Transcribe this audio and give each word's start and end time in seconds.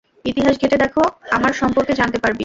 ইতিহাস 0.25 0.55
ঘেটে 0.61 0.77
দেখ, 0.77 0.93
আমার 1.31 1.53
সম্পর্কে 1.53 1.93
জানতে 1.93 2.17
পারবি। 2.19 2.39